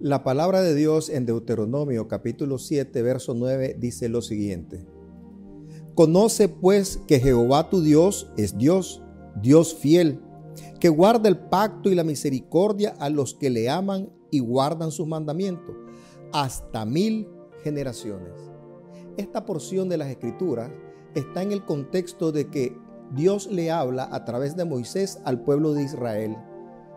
La 0.00 0.22
palabra 0.22 0.62
de 0.62 0.76
Dios 0.76 1.08
en 1.08 1.26
Deuteronomio 1.26 2.06
capítulo 2.06 2.58
7, 2.58 3.02
verso 3.02 3.34
9 3.34 3.74
dice 3.80 4.08
lo 4.08 4.22
siguiente. 4.22 4.86
Conoce 5.96 6.48
pues 6.48 7.00
que 7.08 7.18
Jehová 7.18 7.68
tu 7.68 7.80
Dios 7.80 8.30
es 8.36 8.56
Dios, 8.56 9.02
Dios 9.42 9.74
fiel, 9.74 10.20
que 10.78 10.88
guarda 10.88 11.28
el 11.28 11.36
pacto 11.36 11.90
y 11.90 11.96
la 11.96 12.04
misericordia 12.04 12.94
a 13.00 13.10
los 13.10 13.34
que 13.34 13.50
le 13.50 13.68
aman 13.68 14.08
y 14.30 14.38
guardan 14.38 14.92
sus 14.92 15.08
mandamientos, 15.08 15.74
hasta 16.32 16.84
mil 16.84 17.26
generaciones. 17.64 18.34
Esta 19.16 19.44
porción 19.44 19.88
de 19.88 19.96
las 19.96 20.10
escrituras 20.10 20.70
está 21.16 21.42
en 21.42 21.50
el 21.50 21.64
contexto 21.64 22.30
de 22.30 22.48
que 22.50 22.78
Dios 23.16 23.48
le 23.50 23.72
habla 23.72 24.08
a 24.12 24.24
través 24.24 24.54
de 24.54 24.64
Moisés 24.64 25.18
al 25.24 25.42
pueblo 25.42 25.72
de 25.72 25.82
Israel, 25.82 26.36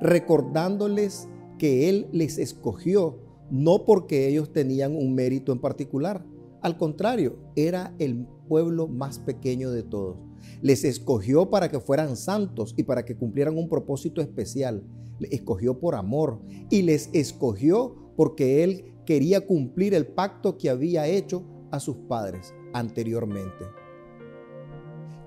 recordándoles 0.00 1.28
que 1.58 1.88
Él 1.88 2.08
les 2.12 2.38
escogió 2.38 3.20
no 3.50 3.84
porque 3.84 4.28
ellos 4.28 4.52
tenían 4.52 4.96
un 4.96 5.14
mérito 5.14 5.52
en 5.52 5.60
particular. 5.60 6.24
Al 6.62 6.76
contrario, 6.76 7.38
era 7.54 7.94
el 7.98 8.26
pueblo 8.48 8.88
más 8.88 9.18
pequeño 9.18 9.70
de 9.70 9.82
todos. 9.82 10.16
Les 10.62 10.84
escogió 10.84 11.50
para 11.50 11.68
que 11.68 11.80
fueran 11.80 12.16
santos 12.16 12.74
y 12.76 12.82
para 12.82 13.04
que 13.04 13.16
cumplieran 13.16 13.56
un 13.56 13.68
propósito 13.68 14.20
especial. 14.20 14.82
Les 15.18 15.32
escogió 15.32 15.78
por 15.78 15.94
amor 15.94 16.40
y 16.70 16.82
les 16.82 17.08
escogió 17.12 17.94
porque 18.16 18.64
Él 18.64 18.94
quería 19.04 19.46
cumplir 19.46 19.94
el 19.94 20.06
pacto 20.06 20.58
que 20.58 20.70
había 20.70 21.06
hecho 21.06 21.44
a 21.70 21.80
sus 21.80 21.96
padres 22.08 22.54
anteriormente. 22.72 23.64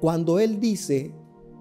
Cuando 0.02 0.40
Él 0.40 0.60
dice 0.60 1.14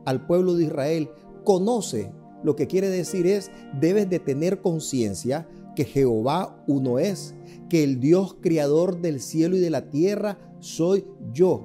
al 0.05 0.27
pueblo 0.27 0.55
de 0.55 0.65
Israel, 0.65 1.11
conoce 1.45 2.13
lo 2.43 2.57
que 2.57 2.67
quiere 2.67 2.89
decir 2.89 3.27
es, 3.27 3.51
debes 3.81 4.09
de 4.09 4.19
tener 4.19 4.61
conciencia 4.61 5.49
que 5.75 5.85
Jehová 5.85 6.63
uno 6.67 6.99
es, 6.99 7.35
que 7.69 7.85
el 7.85 8.01
Dios 8.01 8.37
creador 8.41 9.01
del 9.01 9.21
cielo 9.21 9.57
y 9.57 9.61
de 9.61 9.71
la 9.71 9.91
tierra 9.91 10.39
soy 10.61 11.07
yo, 11.33 11.65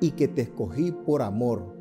y 0.00 0.12
que 0.12 0.28
te 0.28 0.42
escogí 0.42 0.92
por 0.92 1.22
amor, 1.22 1.76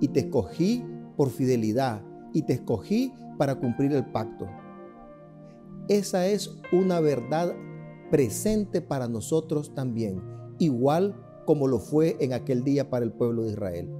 y 0.00 0.08
te 0.08 0.20
escogí 0.20 0.84
por 1.16 1.30
fidelidad, 1.30 2.02
y 2.32 2.42
te 2.42 2.54
escogí 2.54 3.12
para 3.38 3.56
cumplir 3.56 3.92
el 3.92 4.06
pacto. 4.06 4.46
Esa 5.88 6.26
es 6.26 6.56
una 6.72 7.00
verdad 7.00 7.54
presente 8.10 8.80
para 8.80 9.08
nosotros 9.08 9.74
también, 9.74 10.20
igual 10.58 11.14
como 11.44 11.68
lo 11.68 11.78
fue 11.78 12.16
en 12.20 12.32
aquel 12.32 12.64
día 12.64 12.90
para 12.90 13.04
el 13.04 13.12
pueblo 13.12 13.42
de 13.42 13.52
Israel. 13.52 13.90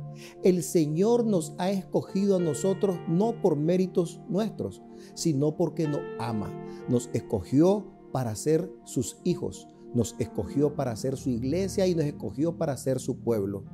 El 0.42 0.62
Señor 0.62 1.25
nos 1.25 1.55
ha 1.59 1.70
escogido 1.70 2.37
a 2.37 2.41
nosotros 2.41 2.98
no 3.09 3.41
por 3.41 3.56
méritos 3.56 4.20
nuestros, 4.28 4.83
sino 5.14 5.56
porque 5.56 5.89
nos 5.89 6.00
ama. 6.19 6.53
Nos 6.89 7.11
escogió 7.12 7.87
para 8.12 8.34
ser 8.37 8.70
sus 8.84 9.19
hijos, 9.25 9.69
nos 9.92 10.15
escogió 10.19 10.75
para 10.75 10.95
ser 10.97 11.17
su 11.17 11.31
iglesia 11.31 11.87
y 11.87 11.95
nos 11.95 12.05
escogió 12.05 12.56
para 12.56 12.77
ser 12.77 13.00
su 13.00 13.19
pueblo. 13.19 13.65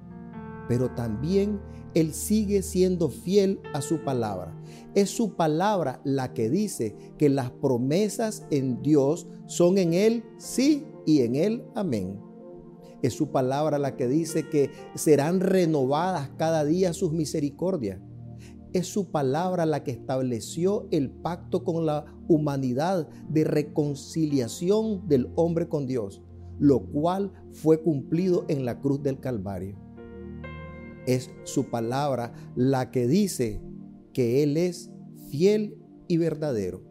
Pero 0.68 0.94
también 0.94 1.60
Él 1.94 2.14
sigue 2.14 2.62
siendo 2.62 3.08
fiel 3.08 3.60
a 3.74 3.80
su 3.82 4.04
palabra. 4.04 4.56
Es 4.94 5.10
su 5.10 5.34
palabra 5.34 6.00
la 6.04 6.32
que 6.32 6.48
dice 6.48 6.94
que 7.18 7.28
las 7.28 7.50
promesas 7.50 8.46
en 8.50 8.80
Dios 8.82 9.26
son 9.46 9.78
en 9.78 9.92
Él 9.94 10.24
sí 10.38 10.86
y 11.04 11.22
en 11.22 11.34
Él 11.34 11.64
amén. 11.74 12.29
Es 13.02 13.14
su 13.14 13.30
palabra 13.30 13.78
la 13.78 13.96
que 13.96 14.08
dice 14.08 14.48
que 14.48 14.70
serán 14.94 15.40
renovadas 15.40 16.30
cada 16.36 16.64
día 16.64 16.92
sus 16.92 17.12
misericordias. 17.12 18.00
Es 18.72 18.86
su 18.86 19.10
palabra 19.10 19.66
la 19.66 19.82
que 19.82 19.90
estableció 19.90 20.86
el 20.90 21.10
pacto 21.10 21.64
con 21.64 21.86
la 21.86 22.04
humanidad 22.28 23.08
de 23.28 23.44
reconciliación 23.44 25.08
del 25.08 25.30
hombre 25.34 25.68
con 25.68 25.86
Dios, 25.86 26.22
lo 26.58 26.80
cual 26.80 27.32
fue 27.52 27.82
cumplido 27.82 28.44
en 28.48 28.64
la 28.64 28.78
cruz 28.80 29.02
del 29.02 29.18
Calvario. 29.18 29.76
Es 31.06 31.30
su 31.44 31.70
palabra 31.70 32.32
la 32.54 32.90
que 32.90 33.08
dice 33.08 33.60
que 34.12 34.42
Él 34.42 34.56
es 34.56 34.92
fiel 35.30 35.76
y 36.06 36.18
verdadero. 36.18 36.82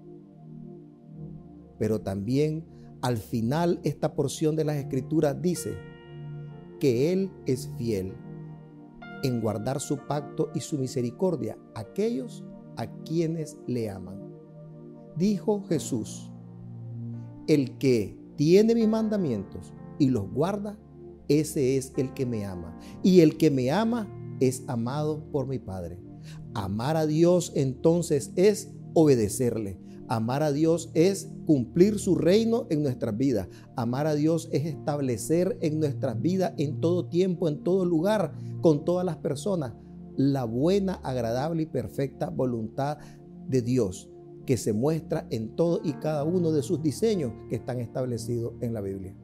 Pero 1.77 2.01
también 2.01 2.65
al 3.01 3.17
final 3.17 3.79
esta 3.83 4.15
porción 4.15 4.55
de 4.55 4.65
las 4.65 4.75
escrituras 4.77 5.41
dice 5.41 5.77
que 6.79 7.11
Él 7.11 7.31
es 7.45 7.69
fiel 7.77 8.13
en 9.23 9.41
guardar 9.41 9.79
su 9.79 9.97
pacto 10.07 10.49
y 10.55 10.61
su 10.61 10.77
misericordia 10.77 11.57
a 11.75 11.81
aquellos 11.81 12.43
a 12.77 12.87
quienes 13.03 13.57
le 13.67 13.89
aman. 13.89 14.19
Dijo 15.17 15.63
Jesús, 15.67 16.31
el 17.47 17.77
que 17.77 18.17
tiene 18.37 18.75
mis 18.75 18.87
mandamientos 18.87 19.73
y 19.97 20.09
los 20.09 20.31
guarda, 20.31 20.79
ese 21.27 21.77
es 21.77 21.93
el 21.97 22.13
que 22.13 22.25
me 22.25 22.45
ama. 22.45 22.77
Y 23.03 23.19
el 23.19 23.37
que 23.37 23.51
me 23.51 23.71
ama 23.71 24.07
es 24.39 24.63
amado 24.67 25.29
por 25.31 25.47
mi 25.47 25.59
Padre. 25.59 25.99
Amar 26.53 26.95
a 26.95 27.05
Dios 27.05 27.51
entonces 27.55 28.31
es 28.35 28.71
obedecerle. 28.93 29.79
Amar 30.09 30.41
a 30.41 30.51
Dios 30.51 30.89
es 30.95 31.29
cumplir 31.45 31.99
su 31.99 32.15
reino 32.15 32.65
en 32.71 32.81
nuestras 32.81 33.15
vidas. 33.15 33.47
Amar 33.75 34.07
a 34.07 34.15
Dios 34.15 34.49
es 34.51 34.65
establecer 34.65 35.57
en 35.61 35.79
nuestras 35.79 36.19
vidas, 36.19 36.53
en 36.57 36.81
todo 36.81 37.07
tiempo, 37.07 37.47
en 37.47 37.63
todo 37.63 37.85
lugar, 37.85 38.33
con 38.61 38.83
todas 38.83 39.05
las 39.05 39.17
personas, 39.17 39.73
la 40.17 40.45
buena, 40.45 40.95
agradable 40.95 41.63
y 41.63 41.67
perfecta 41.67 42.29
voluntad 42.29 42.97
de 43.47 43.61
Dios 43.61 44.09
que 44.47 44.57
se 44.57 44.73
muestra 44.73 45.27
en 45.29 45.55
todo 45.55 45.79
y 45.83 45.93
cada 45.93 46.23
uno 46.23 46.51
de 46.51 46.63
sus 46.63 46.81
diseños 46.81 47.31
que 47.49 47.57
están 47.57 47.79
establecidos 47.79 48.53
en 48.61 48.73
la 48.73 48.81
Biblia. 48.81 49.15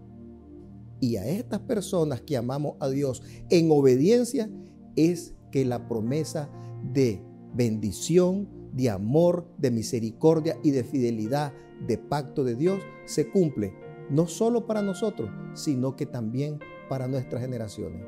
Y 1.00 1.16
a 1.16 1.28
estas 1.28 1.62
personas 1.62 2.22
que 2.22 2.38
amamos 2.38 2.76
a 2.80 2.90
Dios 2.90 3.24
en 3.50 3.72
obediencia 3.72 4.52
es 4.96 5.34
que 5.52 5.66
la 5.66 5.88
promesa 5.88 6.48
de 6.94 7.24
bendición, 7.56 8.48
de 8.76 8.90
amor, 8.90 9.48
de 9.58 9.72
misericordia 9.72 10.58
y 10.62 10.72
de 10.72 10.84
fidelidad, 10.84 11.54
de 11.88 11.98
pacto 11.98 12.44
de 12.44 12.56
Dios, 12.56 12.80
se 13.06 13.30
cumple 13.30 13.74
no 14.10 14.28
solo 14.28 14.68
para 14.68 14.82
nosotros, 14.82 15.30
sino 15.54 15.96
que 15.96 16.06
también 16.06 16.60
para 16.90 17.08
nuestras 17.08 17.42
generaciones. 17.42 18.06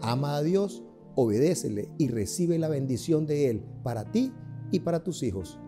Ama 0.00 0.36
a 0.36 0.42
Dios, 0.42 0.82
obedécele 1.14 1.88
y 1.98 2.08
recibe 2.08 2.58
la 2.58 2.68
bendición 2.68 3.26
de 3.26 3.48
Él 3.48 3.64
para 3.82 4.10
ti 4.10 4.32
y 4.70 4.80
para 4.80 5.02
tus 5.02 5.22
hijos. 5.22 5.58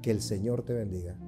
Que 0.00 0.10
el 0.12 0.22
Señor 0.22 0.62
te 0.62 0.72
bendiga. 0.72 1.18